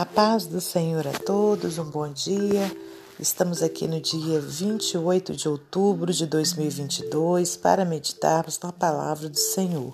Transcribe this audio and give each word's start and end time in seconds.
A 0.00 0.06
paz 0.06 0.46
do 0.46 0.62
Senhor 0.62 1.06
a 1.06 1.12
todos, 1.12 1.76
um 1.76 1.84
bom 1.84 2.10
dia. 2.10 2.74
Estamos 3.18 3.62
aqui 3.62 3.86
no 3.86 4.00
dia 4.00 4.40
28 4.40 5.36
de 5.36 5.46
outubro 5.46 6.10
de 6.10 6.24
2022 6.24 7.58
para 7.58 7.84
meditarmos 7.84 8.58
na 8.60 8.72
palavra 8.72 9.28
do 9.28 9.36
Senhor. 9.36 9.92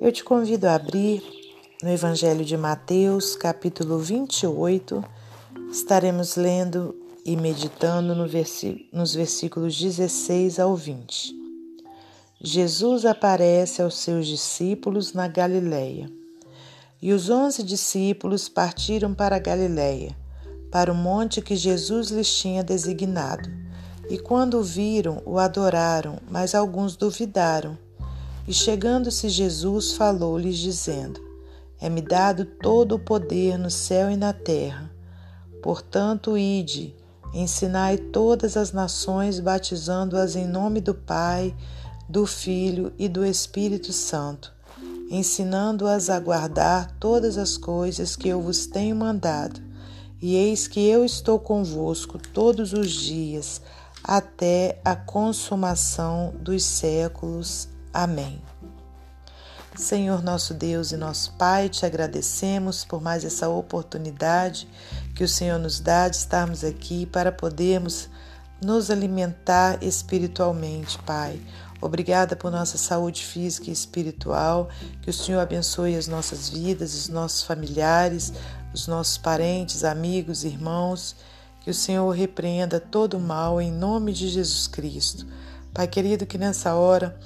Eu 0.00 0.12
te 0.12 0.22
convido 0.22 0.68
a 0.68 0.76
abrir 0.76 1.24
no 1.82 1.90
Evangelho 1.90 2.44
de 2.44 2.56
Mateus, 2.56 3.34
capítulo 3.34 3.98
28. 3.98 5.04
Estaremos 5.72 6.36
lendo 6.36 6.94
e 7.24 7.36
meditando 7.36 8.14
no 8.14 8.28
nos 8.92 9.12
versículos 9.12 9.76
16 9.76 10.60
ao 10.60 10.76
20. 10.76 11.34
Jesus 12.40 13.04
aparece 13.04 13.82
aos 13.82 13.96
seus 13.96 14.28
discípulos 14.28 15.12
na 15.12 15.26
Galileia. 15.26 16.08
E 17.00 17.12
os 17.12 17.28
onze 17.28 17.62
discípulos 17.62 18.48
partiram 18.48 19.12
para 19.12 19.36
a 19.36 19.38
Galiléia, 19.38 20.16
para 20.70 20.90
o 20.90 20.94
monte 20.94 21.42
que 21.42 21.54
Jesus 21.54 22.08
lhes 22.08 22.34
tinha 22.34 22.64
designado. 22.64 23.50
E 24.08 24.16
quando 24.18 24.58
o 24.58 24.62
viram, 24.62 25.20
o 25.26 25.38
adoraram, 25.38 26.18
mas 26.30 26.54
alguns 26.54 26.96
duvidaram. 26.96 27.76
E 28.48 28.54
chegando-se 28.54 29.28
Jesus, 29.28 29.92
falou-lhes, 29.92 30.56
dizendo: 30.56 31.20
É-me 31.78 32.00
dado 32.00 32.46
todo 32.46 32.94
o 32.94 32.98
poder 32.98 33.58
no 33.58 33.70
céu 33.70 34.10
e 34.10 34.16
na 34.16 34.32
terra. 34.32 34.90
Portanto, 35.62 36.38
ide, 36.38 36.96
ensinai 37.34 37.98
todas 37.98 38.56
as 38.56 38.72
nações, 38.72 39.38
batizando-as 39.38 40.34
em 40.34 40.46
nome 40.46 40.80
do 40.80 40.94
Pai, 40.94 41.54
do 42.08 42.24
Filho 42.24 42.90
e 42.98 43.06
do 43.06 43.22
Espírito 43.22 43.92
Santo 43.92 44.55
ensinando-as 45.10 46.10
a 46.10 46.18
guardar 46.18 46.90
todas 46.98 47.38
as 47.38 47.56
coisas 47.56 48.16
que 48.16 48.28
eu 48.28 48.40
vos 48.40 48.66
tenho 48.66 48.96
mandado. 48.96 49.60
E 50.20 50.34
eis 50.34 50.66
que 50.66 50.80
eu 50.88 51.04
estou 51.04 51.38
convosco 51.38 52.18
todos 52.18 52.72
os 52.72 52.90
dias, 52.90 53.60
até 54.02 54.80
a 54.84 54.96
consumação 54.96 56.34
dos 56.40 56.64
séculos. 56.64 57.68
Amém. 57.92 58.40
Senhor 59.76 60.22
nosso 60.22 60.54
Deus 60.54 60.90
e 60.90 60.96
nosso 60.96 61.32
Pai, 61.34 61.68
te 61.68 61.84
agradecemos 61.84 62.84
por 62.84 63.02
mais 63.02 63.24
essa 63.24 63.48
oportunidade 63.48 64.66
que 65.14 65.22
o 65.22 65.28
Senhor 65.28 65.58
nos 65.58 65.80
dá 65.80 66.08
de 66.08 66.16
estarmos 66.16 66.64
aqui 66.64 67.04
para 67.04 67.30
podermos 67.30 68.08
nos 68.62 68.90
alimentar 68.90 69.82
espiritualmente, 69.82 70.98
Pai. 71.00 71.40
Obrigada 71.86 72.34
por 72.34 72.50
nossa 72.50 72.76
saúde 72.76 73.24
física 73.24 73.70
e 73.70 73.72
espiritual. 73.72 74.68
Que 75.02 75.10
o 75.10 75.12
Senhor 75.12 75.38
abençoe 75.40 75.96
as 75.96 76.08
nossas 76.08 76.48
vidas, 76.48 76.94
os 76.94 77.08
nossos 77.08 77.42
familiares, 77.44 78.32
os 78.74 78.88
nossos 78.88 79.16
parentes, 79.16 79.84
amigos, 79.84 80.42
irmãos. 80.42 81.14
Que 81.60 81.70
o 81.70 81.74
Senhor 81.74 82.10
repreenda 82.10 82.80
todo 82.80 83.16
o 83.16 83.20
mal 83.20 83.60
em 83.60 83.70
nome 83.70 84.12
de 84.12 84.28
Jesus 84.28 84.66
Cristo. 84.66 85.26
Pai 85.72 85.86
querido, 85.86 86.26
que 86.26 86.36
nessa 86.36 86.74
hora, 86.74 87.16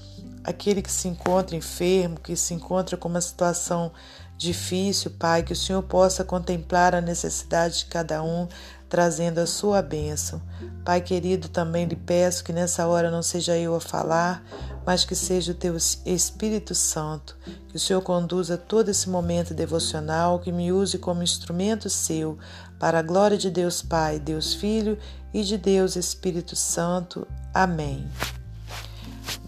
aquele 0.44 0.82
que 0.82 0.92
se 0.92 1.08
encontra 1.08 1.56
enfermo, 1.56 2.20
que 2.20 2.36
se 2.36 2.52
encontra 2.52 2.96
com 2.96 3.08
uma 3.08 3.20
situação 3.20 3.90
difícil, 4.36 5.10
Pai, 5.12 5.42
que 5.42 5.52
o 5.52 5.56
Senhor 5.56 5.82
possa 5.82 6.24
contemplar 6.24 6.94
a 6.94 7.00
necessidade 7.00 7.78
de 7.78 7.84
cada 7.86 8.22
um, 8.22 8.48
trazendo 8.90 9.38
a 9.38 9.46
sua 9.46 9.80
bênção. 9.80 10.42
Pai 10.84 11.00
querido, 11.00 11.48
também 11.48 11.86
lhe 11.86 11.94
peço 11.94 12.42
que 12.42 12.52
nessa 12.52 12.86
hora 12.88 13.10
não 13.10 13.22
seja 13.22 13.56
eu 13.56 13.74
a 13.76 13.80
falar, 13.80 14.44
mas 14.84 15.04
que 15.04 15.14
seja 15.14 15.52
o 15.52 15.54
teu 15.54 15.76
Espírito 16.04 16.74
Santo, 16.74 17.38
que 17.68 17.76
o 17.76 17.80
Senhor 17.80 18.02
conduza 18.02 18.58
todo 18.58 18.88
esse 18.88 19.08
momento 19.08 19.54
devocional, 19.54 20.40
que 20.40 20.50
me 20.50 20.72
use 20.72 20.98
como 20.98 21.22
instrumento 21.22 21.88
seu, 21.88 22.36
para 22.78 22.98
a 22.98 23.02
glória 23.02 23.38
de 23.38 23.48
Deus 23.48 23.80
Pai, 23.80 24.18
Deus 24.18 24.54
Filho 24.54 24.98
e 25.32 25.44
de 25.44 25.56
Deus 25.56 25.94
Espírito 25.94 26.56
Santo. 26.56 27.26
Amém. 27.54 28.08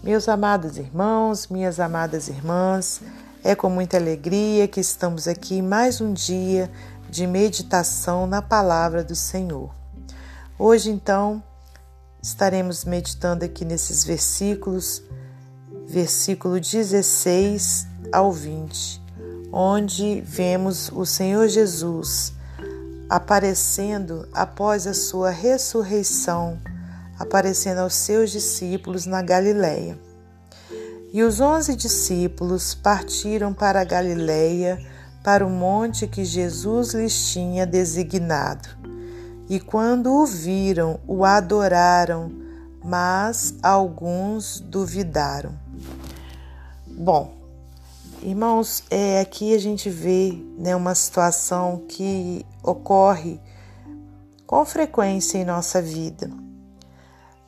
Meus 0.01 0.29
amados 0.29 0.77
irmãos, 0.77 1.47
minhas 1.47 1.79
amadas 1.79 2.29
irmãs, 2.29 3.01
é 3.43 3.55
com 3.55 3.69
muita 3.69 3.97
alegria 3.97 4.69
que 4.69 4.79
estamos 4.79 5.27
aqui 5.27 5.61
mais 5.61 5.99
um 5.99 6.13
dia 6.13 6.71
de 7.13 7.27
meditação 7.27 8.25
na 8.25 8.41
palavra 8.41 9.03
do 9.03 9.15
Senhor. 9.15 9.69
Hoje, 10.57 10.89
então, 10.89 11.43
estaremos 12.19 12.83
meditando 12.85 13.45
aqui 13.45 13.63
nesses 13.63 14.03
versículos, 14.03 15.03
versículo 15.85 16.59
16 16.59 17.85
ao 18.11 18.31
20, 18.31 18.99
onde 19.51 20.21
vemos 20.21 20.91
o 20.91 21.05
Senhor 21.05 21.47
Jesus 21.47 22.33
aparecendo 23.07 24.27
após 24.33 24.87
a 24.87 24.93
sua 24.95 25.29
ressurreição, 25.29 26.59
aparecendo 27.19 27.77
aos 27.77 27.93
seus 27.93 28.31
discípulos 28.31 29.05
na 29.05 29.21
Galileia. 29.21 29.99
E 31.13 31.21
os 31.21 31.39
onze 31.39 31.75
discípulos 31.75 32.73
partiram 32.73 33.53
para 33.53 33.81
a 33.81 33.83
Galileia 33.83 34.92
para 35.23 35.45
o 35.45 35.49
monte 35.49 36.05
que 36.05 36.25
Jesus 36.25 36.93
lhes 36.93 37.31
tinha 37.31 37.65
designado. 37.65 38.67
E 39.49 39.59
quando 39.59 40.13
o 40.13 40.25
viram, 40.25 40.99
o 41.07 41.23
adoraram, 41.23 42.29
mas 42.83 43.55
alguns 43.63 44.59
duvidaram. 44.59 45.53
Bom, 46.85 47.33
irmãos, 48.21 48.83
é, 48.89 49.21
aqui 49.21 49.55
a 49.55 49.59
gente 49.59 49.89
vê 49.89 50.37
né, 50.57 50.75
uma 50.75 50.93
situação 50.93 51.83
que 51.87 52.45
ocorre 52.61 53.39
com 54.45 54.65
frequência 54.65 55.37
em 55.37 55.45
nossa 55.45 55.81
vida. 55.81 56.29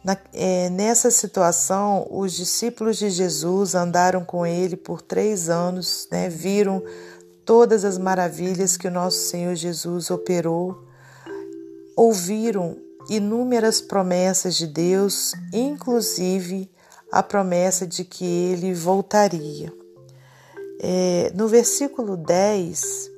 Na, 0.03 0.16
é, 0.34 0.69
nessa 0.69 1.09
situação, 1.09 2.08
os 2.12 2.34
discípulos 2.34 2.97
de 2.97 3.09
Jesus 3.09 3.74
andaram 3.74 4.24
com 4.24 4.46
ele 4.46 4.75
por 4.75 5.02
três 5.02 5.50
anos, 5.50 6.08
né, 6.12 6.30
viram 6.30 6.84
todas 7.46 7.86
as 7.86 7.98
maravilhas 7.98 8.76
que 8.76 8.88
o 8.88 8.92
nosso 8.92 9.20
Senhor 9.30 9.56
Jesus 9.56 10.10
operou, 10.10 10.84
ouviram 11.96 12.78
inúmeras 13.10 13.80
promessas 13.80 14.56
de 14.56 14.68
Deus, 14.68 15.34
inclusive 15.54 16.70
a 17.12 17.22
promessa 17.22 17.86
de 17.86 18.04
que 18.04 18.26
ele 18.26 18.74
voltaria. 18.74 19.72
É, 20.82 21.32
no 21.36 21.48
versículo 21.48 22.18
10, 22.18 23.12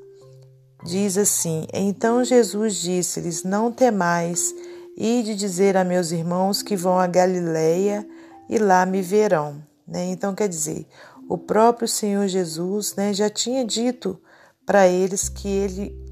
diz 0.83 1.17
assim: 1.17 1.65
Então 1.73 2.23
Jesus 2.23 2.75
disse-lhes: 2.75 3.43
Não 3.43 3.71
temais, 3.71 4.53
de 4.97 5.35
dizer 5.35 5.77
a 5.77 5.83
meus 5.83 6.11
irmãos 6.11 6.61
que 6.61 6.75
vão 6.75 6.99
a 6.99 7.07
Galileia 7.07 8.07
e 8.49 8.57
lá 8.57 8.85
me 8.85 9.01
verão. 9.01 9.63
Né? 9.87 10.05
Então, 10.05 10.33
quer 10.33 10.49
dizer, 10.49 10.85
o 11.29 11.37
próprio 11.37 11.87
Senhor 11.87 12.27
Jesus 12.27 12.95
né, 12.95 13.13
já 13.13 13.29
tinha 13.29 13.65
dito 13.65 14.19
para 14.65 14.87
eles 14.87 15.27
que 15.27 15.47
ele 15.47 16.07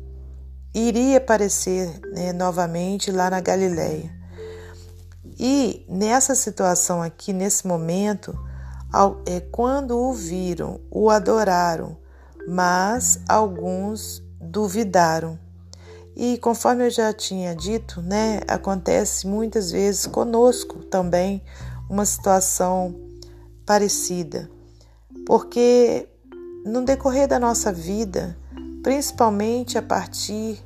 iria 0.73 1.17
aparecer 1.17 1.99
né, 2.11 2.33
novamente 2.33 3.11
lá 3.11 3.29
na 3.29 3.39
Galileia. 3.39 4.13
E 5.39 5.85
nessa 5.89 6.35
situação 6.35 7.01
aqui, 7.01 7.33
nesse 7.33 7.65
momento, 7.65 8.37
é, 9.25 9.39
quando 9.39 9.97
o 9.97 10.13
viram, 10.13 10.79
o 10.91 11.09
adoraram, 11.09 11.97
mas 12.47 13.19
alguns 13.27 14.21
duvidaram. 14.39 15.39
E 16.15 16.37
conforme 16.37 16.85
eu 16.85 16.89
já 16.89 17.11
tinha 17.11 17.53
dito, 17.53 18.01
né, 18.01 18.39
acontece 18.47 19.27
muitas 19.27 19.71
vezes 19.71 20.05
conosco 20.05 20.79
também 20.85 21.43
uma 21.89 22.05
situação 22.05 22.95
parecida. 23.65 24.49
Porque 25.25 26.07
no 26.65 26.83
decorrer 26.83 27.27
da 27.27 27.39
nossa 27.39 27.71
vida, 27.71 28.37
principalmente 28.83 29.77
a 29.77 29.81
partir 29.81 30.63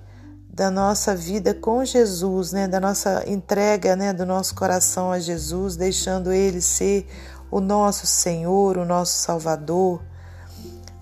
da 0.50 0.70
nossa 0.70 1.16
vida 1.16 1.54
com 1.54 1.86
Jesus, 1.86 2.52
né, 2.52 2.68
da 2.68 2.80
nossa 2.82 3.24
entrega, 3.30 3.96
né, 3.96 4.12
do 4.12 4.26
nosso 4.26 4.54
coração 4.56 5.12
a 5.12 5.20
Jesus, 5.20 5.78
deixando 5.78 6.34
ele 6.34 6.60
ser 6.60 7.08
o 7.50 7.62
nosso 7.62 8.06
Senhor, 8.06 8.78
o 8.78 8.84
nosso 8.84 9.20
Salvador, 9.20 10.02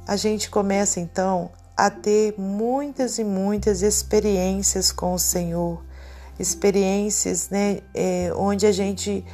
a 0.08 0.16
gente 0.16 0.50
começa 0.50 1.00
então 1.00 1.50
a 1.76 1.90
ter 1.90 2.36
muitas 2.38 3.18
e 3.18 3.24
muitas 3.24 3.82
experiências 3.82 4.92
com 4.92 5.14
o 5.14 5.20
Senhor, 5.20 5.84
experiências, 6.40 7.50
né, 7.50 7.80
é, 7.96 8.32
onde 8.36 8.68
a 8.68 8.72
gente 8.72 9.26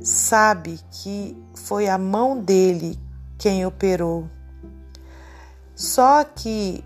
sabe 0.00 0.78
que 0.90 1.36
foi 1.54 1.88
a 1.88 1.98
mão 1.98 2.38
dele 2.40 2.98
quem 3.38 3.66
operou. 3.66 4.28
Só 5.74 6.24
que 6.24 6.84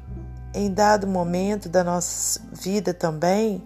em 0.52 0.72
dado 0.72 1.06
momento 1.06 1.68
da 1.68 1.84
nossa 1.84 2.40
vida 2.52 2.92
também, 2.92 3.62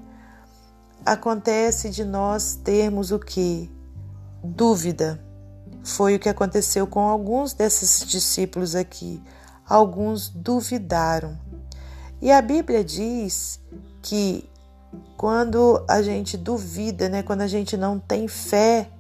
acontece 1.04 1.90
de 1.90 2.04
nós 2.04 2.54
termos 2.62 3.10
o 3.10 3.18
que? 3.18 3.70
Dúvida. 4.42 5.20
Foi 5.82 6.16
o 6.16 6.18
que 6.18 6.28
aconteceu 6.28 6.86
com 6.86 7.00
alguns 7.00 7.52
desses 7.52 8.06
discípulos 8.06 8.74
aqui. 8.74 9.22
Alguns 9.66 10.28
duvidaram. 10.28 11.38
E 12.20 12.30
a 12.30 12.40
Bíblia 12.40 12.84
diz 12.84 13.60
que 14.02 14.48
quando 15.16 15.84
a 15.88 16.02
gente 16.02 16.36
duvida, 16.36 17.08
né, 17.08 17.22
quando 17.22 17.42
a 17.42 17.46
gente 17.46 17.76
não 17.76 17.98
tem 17.98 18.28
fé, 18.28 18.90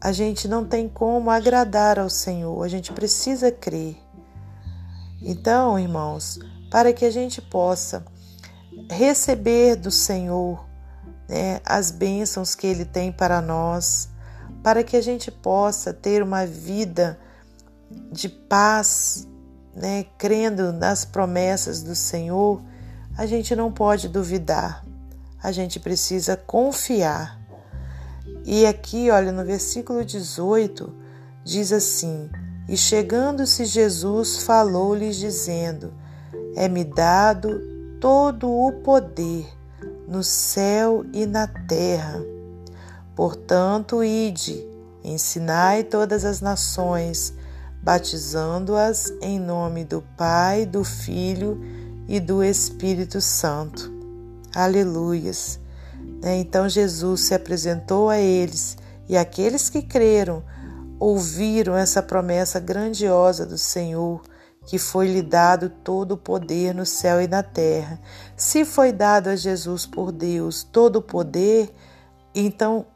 a 0.00 0.12
gente 0.12 0.46
não 0.46 0.64
tem 0.64 0.88
como 0.88 1.30
agradar 1.30 1.98
ao 1.98 2.08
Senhor, 2.08 2.62
a 2.62 2.68
gente 2.68 2.92
precisa 2.92 3.50
crer. 3.50 3.96
Então, 5.20 5.78
irmãos, 5.78 6.38
para 6.70 6.92
que 6.92 7.04
a 7.04 7.10
gente 7.10 7.42
possa 7.42 8.04
receber 8.90 9.76
do 9.76 9.90
Senhor 9.90 10.64
né, 11.28 11.60
as 11.64 11.90
bênçãos 11.90 12.54
que 12.54 12.66
Ele 12.66 12.84
tem 12.84 13.10
para 13.10 13.40
nós, 13.40 14.08
para 14.62 14.82
que 14.82 14.96
a 14.96 15.00
gente 15.00 15.30
possa 15.30 15.92
ter 15.92 16.22
uma 16.22 16.46
vida 16.46 17.18
de 18.12 18.28
paz, 18.28 19.26
né, 19.74 20.04
crendo 20.16 20.72
nas 20.72 21.04
promessas 21.04 21.82
do 21.82 21.94
Senhor, 21.94 22.62
a 23.16 23.26
gente 23.26 23.56
não 23.56 23.72
pode 23.72 24.08
duvidar, 24.08 24.84
a 25.42 25.50
gente 25.50 25.80
precisa 25.80 26.36
confiar. 26.36 27.37
E 28.50 28.64
aqui, 28.64 29.10
olha, 29.10 29.30
no 29.30 29.44
versículo 29.44 30.02
18, 30.02 30.90
diz 31.44 31.70
assim: 31.70 32.30
E 32.66 32.78
chegando-se 32.78 33.66
Jesus, 33.66 34.38
falou-lhes, 34.38 35.16
dizendo: 35.16 35.92
É-me 36.56 36.82
dado 36.82 37.60
todo 38.00 38.50
o 38.50 38.72
poder 38.82 39.46
no 40.08 40.24
céu 40.24 41.04
e 41.12 41.26
na 41.26 41.46
terra. 41.46 42.22
Portanto, 43.14 44.02
ide, 44.02 44.66
ensinai 45.04 45.84
todas 45.84 46.24
as 46.24 46.40
nações, 46.40 47.34
batizando-as 47.82 49.12
em 49.20 49.38
nome 49.38 49.84
do 49.84 50.02
Pai, 50.16 50.64
do 50.64 50.82
Filho 50.84 51.60
e 52.08 52.18
do 52.18 52.42
Espírito 52.42 53.20
Santo. 53.20 53.92
Aleluias! 54.54 55.60
Né, 56.22 56.36
então 56.36 56.68
Jesus 56.68 57.22
se 57.22 57.34
apresentou 57.34 58.08
a 58.08 58.18
eles 58.18 58.76
e 59.08 59.16
aqueles 59.16 59.68
que 59.68 59.82
creram 59.82 60.42
ouviram 60.98 61.76
essa 61.76 62.02
promessa 62.02 62.58
grandiosa 62.58 63.46
do 63.46 63.56
Senhor, 63.56 64.20
que 64.66 64.78
foi-lhe 64.78 65.22
dado 65.22 65.70
todo 65.70 66.12
o 66.12 66.18
poder 66.18 66.74
no 66.74 66.84
céu 66.84 67.22
e 67.22 67.28
na 67.28 67.42
terra. 67.42 68.00
Se 68.36 68.64
foi 68.64 68.92
dado 68.92 69.28
a 69.28 69.36
Jesus 69.36 69.86
por 69.86 70.12
Deus 70.12 70.62
todo 70.64 70.96
o 70.96 71.02
poder, 71.02 71.72
então 72.34 72.86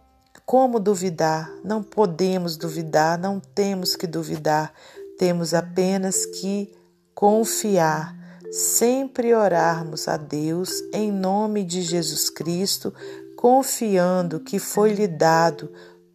como 0.45 0.81
duvidar? 0.81 1.51
Não 1.65 1.83
podemos 1.83 2.57
duvidar, 2.57 3.17
não 3.17 3.41
temos 3.41 3.97
que 3.97 4.07
duvidar, 4.07 4.73
temos 5.17 5.55
apenas 5.55 6.27
que 6.27 6.75
confiar, 7.15 8.15
sempre 8.53 9.35
orarmos 9.35 10.07
a 10.09 10.19
Deus 10.19 10.83
em 10.93 11.11
nome 11.11 11.65
de 11.65 11.81
Jesus 11.81 12.29
Cristo, 12.29 12.93
confiando 13.35 14.41
que 14.41 14.59
foi-lhe 14.59 15.09
dado 15.09 15.73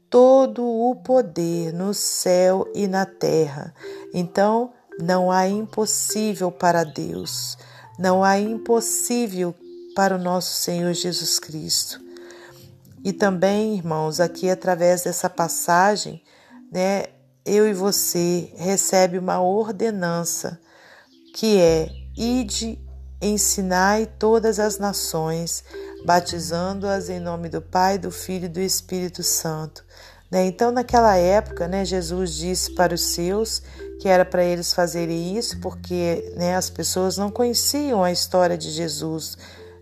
todo 0.07 0.63
o 0.63 0.95
poder 0.97 1.73
no 1.73 1.95
céu 1.95 2.71
e 2.75 2.87
na 2.87 3.07
terra. 3.07 3.73
Então, 4.13 4.71
não 4.99 5.31
há 5.31 5.47
impossível 5.47 6.51
para 6.51 6.83
Deus, 6.83 7.57
não 7.97 8.23
há 8.23 8.39
impossível 8.39 9.55
para 9.95 10.15
o 10.15 10.19
nosso 10.19 10.53
Senhor 10.53 10.93
Jesus 10.93 11.39
Cristo. 11.39 11.99
E 13.03 13.11
também, 13.11 13.75
irmãos, 13.75 14.19
aqui 14.19 14.47
através 14.47 15.01
dessa 15.03 15.27
passagem, 15.27 16.21
né, 16.71 17.05
eu 17.43 17.67
e 17.67 17.73
você 17.73 18.53
recebe 18.57 19.17
uma 19.17 19.41
ordenança 19.41 20.59
que 21.33 21.57
é 21.57 22.06
ide 22.17 22.79
ensinai 23.21 24.05
todas 24.19 24.59
as 24.59 24.77
nações, 24.77 25.63
batizando-as 26.05 27.09
em 27.09 27.19
nome 27.19 27.49
do 27.49 27.61
Pai, 27.61 27.97
do 27.97 28.11
Filho 28.11 28.45
e 28.45 28.49
do 28.49 28.59
Espírito 28.59 29.23
Santo. 29.23 29.83
Né? 30.29 30.45
Então, 30.45 30.71
naquela 30.71 31.15
época, 31.15 31.67
né, 31.67 31.85
Jesus 31.85 32.33
disse 32.33 32.75
para 32.75 32.93
os 32.93 33.01
seus 33.01 33.61
que 33.99 34.07
era 34.07 34.23
para 34.23 34.43
eles 34.43 34.73
fazerem 34.73 35.37
isso, 35.37 35.59
porque 35.59 36.33
né, 36.35 36.55
as 36.55 36.69
pessoas 36.69 37.17
não 37.17 37.31
conheciam 37.31 38.03
a 38.03 38.11
história 38.11 38.57
de 38.57 38.69
Jesus, 38.69 39.37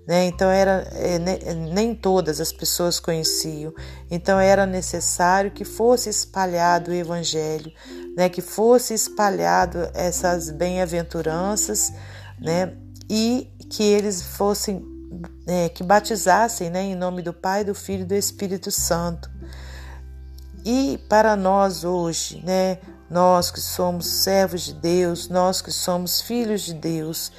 né? 0.08 0.26
Então 0.26 0.50
era 0.50 0.88
é, 0.94 1.18
nem 1.54 1.96
todas 1.96 2.40
as 2.40 2.54
pessoas 2.54 3.00
conheciam. 3.00 3.74
Então 4.10 4.40
era 4.40 4.66
necessário 4.66 5.52
que 5.52 5.66
fosse 5.66 6.10
espalhado 6.10 6.92
o 6.92 6.94
evangelho, 6.94 7.72
né? 8.16 8.30
Que 8.30 8.42
fosse 8.42 8.94
espalhado 8.94 9.90
essas 9.94 10.50
bem-aventuranças, 10.52 11.92
né? 12.40 12.74
E 13.10 13.52
que 13.70 13.84
eles 13.84 14.22
fossem 14.22 14.84
é, 15.48 15.70
que 15.70 15.84
batizassem, 15.84 16.70
né? 16.70 16.84
Em 16.84 16.96
nome 16.96 17.22
do 17.22 17.34
Pai, 17.34 17.64
do 17.64 17.76
Filho 17.76 18.02
e 18.02 18.06
do 18.06 18.16
Espírito 18.16 18.72
Santo. 18.72 19.30
E 20.64 21.00
para 21.10 21.36
nós 21.36 21.84
hoje, 21.84 22.42
né? 22.44 22.80
Nós 23.10 23.52
que 23.52 23.62
somos 23.62 24.08
servos 24.08 24.62
de 24.62 24.74
Deus, 24.74 25.30
nós 25.30 25.62
que 25.62 25.72
somos 25.72 26.22
filhos 26.22 26.62
de 26.62 26.74
Deus, 26.74 27.32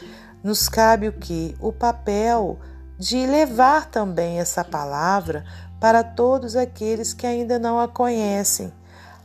nos 0.43 0.69
cabe 0.69 1.09
o 1.09 1.13
que? 1.13 1.57
O 1.61 1.73
papel 1.73 2.59
de 2.99 3.27
levar 3.27 3.87
também 3.91 4.39
essa 4.39 4.63
palavra 4.63 5.45
para 5.81 6.05
todos 6.05 6.57
aqueles 6.57 7.13
que 7.13 7.27
ainda 7.27 7.59
não 7.59 7.81
a 7.81 7.89
conhecem. 7.89 8.73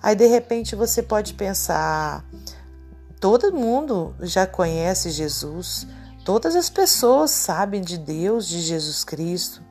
Aí 0.02 0.16
de 0.16 0.26
repente 0.26 0.76
você 0.76 1.04
pode 1.04 1.36
pensar: 1.36 2.26
todo 3.22 3.54
mundo 3.54 4.16
já 4.20 4.48
conhece 4.48 5.12
Jesus, 5.12 5.86
todas 6.26 6.56
as 6.56 6.72
pessoas 6.72 7.30
sabem 7.30 7.80
de 7.80 7.96
Deus, 7.96 8.48
de 8.48 8.60
Jesus 8.60 9.04
Cristo. 9.04 9.62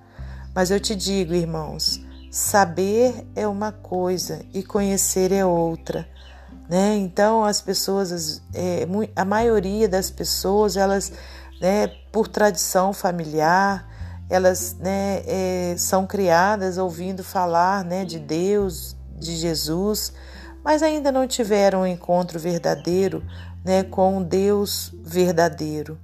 Mas 0.54 0.70
eu 0.70 0.78
te 0.78 0.94
digo, 0.94 1.34
irmãos, 1.34 2.00
saber 2.30 3.26
é 3.34 3.48
uma 3.48 3.72
coisa 3.72 4.46
e 4.54 4.62
conhecer 4.62 5.32
é 5.32 5.44
outra. 5.44 6.08
Né? 6.68 6.96
Então 6.98 7.44
as 7.44 7.60
pessoas, 7.60 8.40
é, 8.54 8.86
a 9.16 9.24
maioria 9.24 9.88
das 9.88 10.12
pessoas, 10.12 10.76
elas 10.76 11.12
né, 11.60 11.88
por 12.12 12.28
tradição 12.28 12.92
familiar, 12.92 13.88
elas 14.30 14.76
né, 14.78 15.24
é, 15.26 15.74
são 15.76 16.06
criadas 16.06 16.78
ouvindo 16.78 17.24
falar 17.24 17.84
né, 17.84 18.04
de 18.04 18.20
Deus, 18.20 18.96
de 19.18 19.36
Jesus, 19.36 20.12
mas 20.64 20.82
ainda 20.82 21.10
não 21.10 21.26
tiveram 21.26 21.82
um 21.82 21.86
encontro 21.86 22.38
verdadeiro 22.38 23.22
né, 23.64 23.82
com 23.82 24.18
o 24.18 24.24
Deus 24.24 24.92
verdadeiro. 25.02 25.98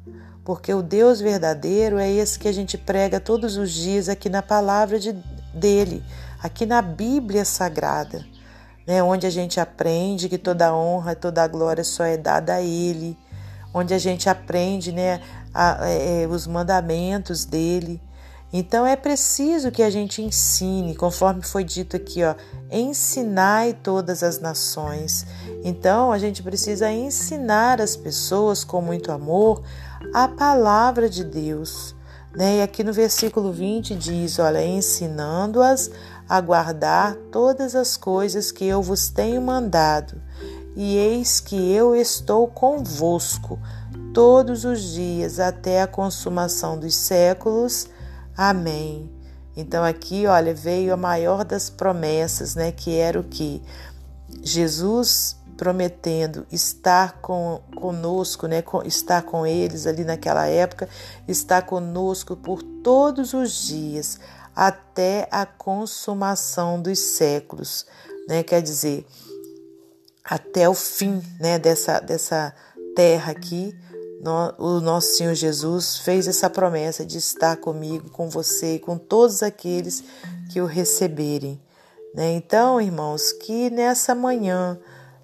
Porque 0.44 0.72
o 0.72 0.82
Deus 0.82 1.20
verdadeiro 1.20 1.98
é 1.98 2.10
esse 2.10 2.38
que 2.38 2.48
a 2.48 2.52
gente 2.52 2.78
prega 2.78 3.18
todos 3.18 3.56
os 3.56 3.72
dias 3.72 4.08
aqui 4.08 4.28
na 4.28 4.42
palavra 4.42 4.98
de, 4.98 5.12
dele, 5.52 6.02
aqui 6.40 6.64
na 6.64 6.80
Bíblia 6.80 7.44
Sagrada, 7.44 8.24
né, 8.86 9.02
onde 9.02 9.26
a 9.26 9.30
gente 9.30 9.58
aprende 9.58 10.28
que 10.28 10.38
toda 10.38 10.74
honra, 10.74 11.16
toda 11.16 11.46
glória 11.48 11.82
só 11.82 12.04
é 12.04 12.16
dada 12.16 12.54
a 12.54 12.62
Ele, 12.62 13.18
onde 13.74 13.92
a 13.92 13.98
gente 13.98 14.28
aprende 14.28 14.92
né, 14.92 15.20
a, 15.52 15.82
a, 15.82 15.88
é, 15.88 16.22
é, 16.22 16.26
os 16.28 16.46
mandamentos 16.46 17.44
dele. 17.44 18.00
Então 18.52 18.86
é 18.86 18.94
preciso 18.94 19.70
que 19.70 19.82
a 19.82 19.90
gente 19.90 20.22
ensine, 20.22 20.94
conforme 20.94 21.42
foi 21.42 21.64
dito 21.64 21.96
aqui, 21.96 22.22
ó, 22.22 22.34
ensinai 22.70 23.74
todas 23.74 24.22
as 24.22 24.38
nações. 24.38 25.26
Então 25.64 26.12
a 26.12 26.18
gente 26.18 26.42
precisa 26.42 26.90
ensinar 26.90 27.80
as 27.80 27.96
pessoas 27.96 28.64
com 28.64 28.80
muito 28.80 29.10
amor 29.10 29.62
a 30.14 30.28
palavra 30.28 31.08
de 31.08 31.24
Deus. 31.24 31.94
Né? 32.34 32.58
E 32.58 32.62
aqui 32.62 32.84
no 32.84 32.92
versículo 32.92 33.52
20 33.52 33.94
diz: 33.94 34.38
olha, 34.38 34.64
ensinando-as 34.64 35.90
a 36.28 36.40
guardar 36.40 37.14
todas 37.32 37.74
as 37.74 37.96
coisas 37.96 38.52
que 38.52 38.64
eu 38.64 38.82
vos 38.82 39.08
tenho 39.08 39.40
mandado 39.40 40.20
e 40.76 40.98
eis 40.98 41.40
que 41.40 41.72
eu 41.72 41.96
estou 41.96 42.46
convosco 42.46 43.58
todos 44.12 44.66
os 44.66 44.82
dias 44.82 45.40
até 45.40 45.80
a 45.80 45.86
consumação 45.86 46.78
dos 46.78 46.94
séculos. 46.94 47.88
Amém. 48.36 49.10
Então 49.56 49.82
aqui, 49.82 50.26
olha, 50.26 50.52
veio 50.54 50.92
a 50.92 50.96
maior 50.96 51.44
das 51.44 51.70
promessas, 51.70 52.54
né, 52.54 52.70
que 52.70 52.94
era 52.94 53.18
o 53.18 53.24
que 53.24 53.62
Jesus 54.42 55.36
prometendo 55.56 56.46
estar 56.52 57.20
com, 57.22 57.62
conosco, 57.74 58.46
né, 58.46 58.62
estar 58.84 59.22
com 59.22 59.46
eles 59.46 59.86
ali 59.86 60.04
naquela 60.04 60.46
época, 60.46 60.86
estar 61.26 61.62
conosco 61.62 62.36
por 62.36 62.62
todos 62.62 63.32
os 63.32 63.66
dias 63.66 64.20
até 64.54 65.28
a 65.30 65.44
consumação 65.44 66.80
dos 66.80 66.98
séculos, 66.98 67.86
né? 68.26 68.42
Quer 68.42 68.62
dizer, 68.62 69.06
até 70.24 70.66
o 70.66 70.74
fim 70.74 71.22
né, 71.38 71.58
dessa, 71.58 72.00
dessa 72.00 72.54
terra 72.94 73.32
aqui, 73.32 73.78
o 74.58 74.80
nosso 74.80 75.16
Senhor 75.16 75.34
Jesus 75.34 75.98
fez 75.98 76.26
essa 76.26 76.48
promessa 76.48 77.04
de 77.04 77.18
estar 77.18 77.56
comigo, 77.56 78.10
com 78.10 78.28
você 78.28 78.74
e 78.74 78.78
com 78.78 78.96
todos 78.96 79.42
aqueles 79.42 80.02
que 80.50 80.60
o 80.60 80.66
receberem. 80.66 81.60
Né? 82.14 82.32
Então, 82.32 82.80
irmãos, 82.80 83.32
que 83.32 83.68
nessa 83.70 84.14
manhã 84.14 84.78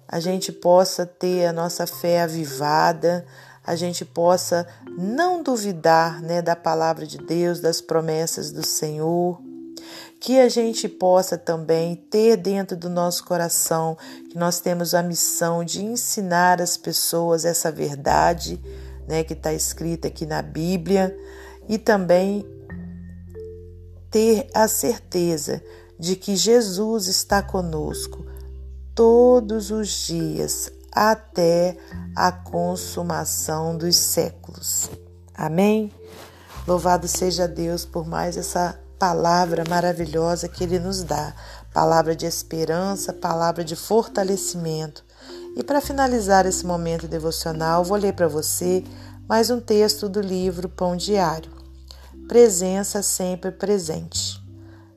a 0.07 0.19
gente 0.19 0.51
possa 0.51 1.05
ter 1.05 1.47
a 1.47 1.53
nossa 1.53 1.87
fé 1.87 2.21
avivada, 2.21 3.25
a 3.65 3.75
gente 3.75 4.05
possa 4.05 4.67
não 4.97 5.41
duvidar 5.41 6.21
né, 6.21 6.41
da 6.41 6.55
palavra 6.55 7.07
de 7.07 7.17
Deus, 7.17 7.59
das 7.59 7.81
promessas 7.81 8.51
do 8.51 8.65
Senhor. 8.65 9.41
Que 10.23 10.39
a 10.39 10.47
gente 10.47 10.87
possa 10.87 11.37
também 11.37 11.97
ter 11.97 12.37
dentro 12.37 12.77
do 12.77 12.89
nosso 12.89 13.25
coração 13.25 13.97
que 14.29 14.37
nós 14.37 14.61
temos 14.61 14.93
a 14.93 15.03
missão 15.03 15.65
de 15.65 15.83
ensinar 15.83 16.61
as 16.61 16.77
pessoas 16.77 17.43
essa 17.43 17.69
verdade 17.69 18.57
né, 19.05 19.21
que 19.25 19.33
está 19.33 19.51
escrita 19.51 20.07
aqui 20.07 20.25
na 20.25 20.41
Bíblia 20.41 21.13
e 21.67 21.77
também 21.77 22.47
ter 24.09 24.47
a 24.53 24.65
certeza 24.65 25.61
de 25.99 26.15
que 26.15 26.37
Jesus 26.37 27.07
está 27.07 27.43
conosco 27.43 28.25
todos 28.95 29.71
os 29.71 29.89
dias 30.07 30.71
até 30.89 31.75
a 32.15 32.31
consumação 32.31 33.77
dos 33.77 33.97
séculos. 33.97 34.89
Amém? 35.35 35.91
Louvado 36.65 37.09
seja 37.09 37.45
Deus 37.45 37.83
por 37.83 38.07
mais 38.07 38.37
essa 38.37 38.79
palavra 39.03 39.65
maravilhosa 39.69 40.47
que 40.47 40.63
Ele 40.63 40.79
nos 40.79 41.03
dá 41.03 41.33
palavra 41.73 42.15
de 42.15 42.25
esperança, 42.25 43.11
palavra 43.11 43.61
de 43.61 43.75
fortalecimento. 43.75 45.03
E 45.57 45.61
para 45.61 45.81
finalizar 45.81 46.45
esse 46.45 46.65
momento 46.65 47.05
devocional, 47.05 47.83
vou 47.83 47.97
ler 47.97 48.13
para 48.13 48.29
você 48.29 48.81
mais 49.27 49.49
um 49.49 49.59
texto 49.59 50.07
do 50.07 50.21
livro 50.21 50.69
Pão 50.69 50.95
Diário. 50.95 51.51
Presença 52.29 53.03
sempre 53.03 53.51
presente. 53.51 54.41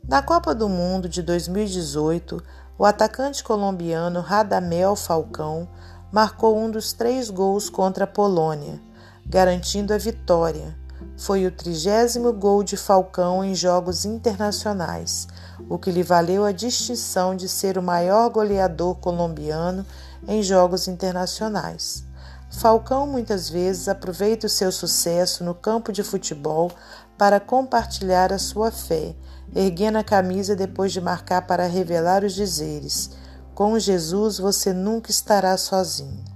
Na 0.09 0.23
Copa 0.23 0.55
do 0.55 0.69
Mundo 0.69 1.09
de 1.09 1.21
2018, 1.21 2.41
o 2.79 2.85
atacante 2.85 3.43
colombiano 3.43 4.21
Radamel 4.21 4.95
Falcão 4.95 5.69
marcou 6.13 6.57
um 6.57 6.71
dos 6.71 6.93
três 6.93 7.29
gols 7.29 7.69
contra 7.69 8.05
a 8.05 8.07
Polônia, 8.07 8.81
garantindo 9.27 9.93
a 9.93 9.99
vitória. 9.99 10.86
Foi 11.17 11.47
o 11.47 11.51
trigésimo 11.51 12.33
gol 12.33 12.63
de 12.63 12.77
Falcão 12.77 13.45
em 13.45 13.55
jogos 13.55 14.05
internacionais, 14.05 15.27
o 15.69 15.79
que 15.79 15.91
lhe 15.91 16.03
valeu 16.03 16.45
a 16.45 16.53
distinção 16.53 17.35
de 17.35 17.49
ser 17.49 17.79
o 17.79 17.83
maior 17.83 18.29
goleador 18.29 18.97
colombiano 18.97 19.85
em 20.29 20.43
jogos 20.43 20.89
internacionais. 20.89 22.05
Falcão 22.51 23.07
muitas 23.07 23.49
vezes 23.51 23.89
aproveita 23.89 24.47
o 24.47 24.51
seu 24.51 24.71
sucesso 24.71 25.43
no 25.43 25.55
campo 25.55 25.93
de 25.93 26.03
futebol 26.03 26.71
para 27.19 27.41
compartilhar 27.41 28.33
a 28.33 28.39
sua 28.39 28.71
fé, 28.71 29.15
erguendo 29.55 29.99
a 29.99 30.05
camisa 30.05 30.55
depois 30.55 30.93
de 30.93 31.01
marcar 31.01 31.47
para 31.47 31.67
revelar 31.67 32.25
os 32.25 32.35
dizeres: 32.35 33.11
Com 33.55 33.79
Jesus 33.79 34.39
você 34.39 34.73
nunca 34.73 35.11
estará 35.11 35.57
sozinho. 35.57 36.36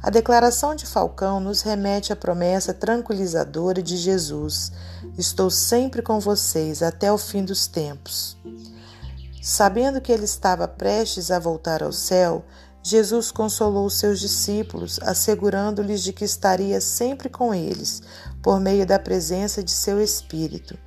A 0.00 0.10
declaração 0.10 0.76
de 0.76 0.86
Falcão 0.86 1.40
nos 1.40 1.62
remete 1.62 2.12
à 2.12 2.16
promessa 2.16 2.72
tranquilizadora 2.72 3.82
de 3.82 3.96
Jesus: 3.96 4.70
Estou 5.16 5.50
sempre 5.50 6.02
com 6.02 6.20
vocês 6.20 6.82
até 6.82 7.12
o 7.12 7.18
fim 7.18 7.44
dos 7.44 7.66
tempos. 7.66 8.36
Sabendo 9.42 10.00
que 10.00 10.12
ele 10.12 10.24
estava 10.24 10.68
prestes 10.68 11.32
a 11.32 11.38
voltar 11.40 11.82
ao 11.82 11.92
céu, 11.92 12.44
Jesus 12.80 13.32
consolou 13.32 13.90
seus 13.90 14.20
discípulos, 14.20 15.00
assegurando-lhes 15.02 16.02
de 16.02 16.12
que 16.12 16.24
estaria 16.24 16.80
sempre 16.80 17.28
com 17.28 17.52
eles, 17.52 18.00
por 18.40 18.60
meio 18.60 18.86
da 18.86 19.00
presença 19.00 19.64
de 19.64 19.72
seu 19.72 20.00
Espírito. 20.00 20.78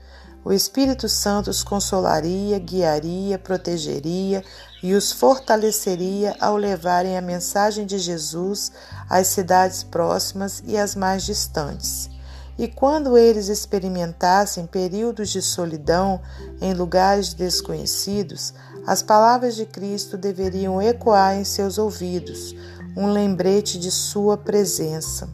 O 0.44 0.54
Espírito 0.54 1.08
Santo 1.10 1.50
os 1.50 1.64
consolaria, 1.64 2.58
guiaria, 2.58 3.38
protegeria 3.38 4.44
e 4.84 4.94
os 4.94 5.12
fortaleceria 5.12 6.36
ao 6.40 6.58
levarem 6.58 7.18
a 7.18 7.22
mensagem 7.22 7.86
de 7.86 8.00
Jesus 8.00 8.72
às 9.10 9.28
cidades 9.28 9.84
próximas 9.84 10.64
e 10.66 10.78
às 10.78 10.96
mais 10.96 11.24
distantes. 11.24 12.10
E 12.58 12.68
quando 12.68 13.18
eles 13.18 13.48
experimentassem 13.48 14.66
períodos 14.66 15.30
de 15.30 15.42
solidão 15.42 16.22
em 16.60 16.74
lugares 16.74 17.34
desconhecidos, 17.34 18.54
as 18.86 19.02
palavras 19.02 19.56
de 19.56 19.66
Cristo 19.66 20.18
deveriam 20.18 20.82
ecoar 20.82 21.36
em 21.36 21.44
seus 21.44 21.78
ouvidos, 21.78 22.56
um 22.96 23.12
lembrete 23.12 23.80
de 23.80 23.92
Sua 23.92 24.38
presença. 24.38 25.30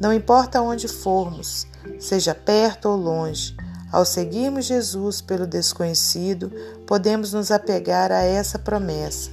Não 0.00 0.12
importa 0.12 0.60
onde 0.60 0.88
formos, 0.88 1.66
seja 2.00 2.34
perto 2.34 2.88
ou 2.88 2.96
longe, 2.96 3.56
ao 3.92 4.06
seguirmos 4.06 4.64
Jesus 4.64 5.20
pelo 5.20 5.46
desconhecido, 5.46 6.50
podemos 6.86 7.34
nos 7.34 7.50
apegar 7.50 8.10
a 8.10 8.22
essa 8.22 8.58
promessa. 8.58 9.30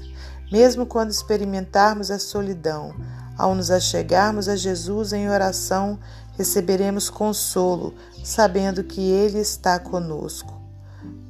Mesmo 0.51 0.85
quando 0.85 1.11
experimentarmos 1.11 2.11
a 2.11 2.19
solidão, 2.19 2.93
ao 3.37 3.55
nos 3.55 3.71
achegarmos 3.71 4.49
a 4.49 4.57
Jesus 4.57 5.13
em 5.13 5.29
oração, 5.29 5.97
receberemos 6.37 7.09
consolo, 7.09 7.93
sabendo 8.21 8.83
que 8.83 8.99
Ele 8.99 9.39
está 9.39 9.79
conosco. 9.79 10.59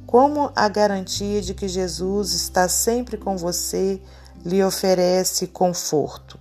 Como 0.06 0.50
a 0.56 0.68
garantia 0.68 1.40
de 1.40 1.54
que 1.54 1.68
Jesus 1.68 2.32
está 2.32 2.68
sempre 2.68 3.16
com 3.16 3.36
você 3.36 4.02
lhe 4.44 4.60
oferece 4.64 5.46
conforto? 5.46 6.36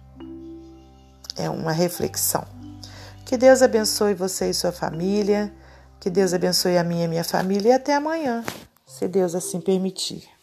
É 1.38 1.48
uma 1.52 1.72
reflexão. 1.72 2.46
Que 3.26 3.38
Deus 3.38 3.62
abençoe 3.62 4.16
você 4.16 4.50
e 4.50 4.54
sua 4.56 4.72
família. 4.72 5.54
Que 6.00 6.10
Deus 6.10 6.34
abençoe 6.34 6.78
a 6.78 6.84
minha 6.84 7.04
e 7.04 7.06
a 7.06 7.10
minha 7.10 7.24
família 7.24 7.70
e 7.70 7.74
até 7.74 7.94
amanhã, 7.94 8.44
se 8.86 9.08
Deus 9.08 9.36
assim 9.36 9.60
permitir. 9.60 10.39